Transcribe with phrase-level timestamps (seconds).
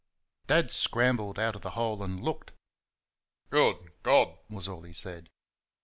[0.47, 2.53] Dad scrambled out of the hole and looked.
[3.51, 5.29] "Good God!" was all he said.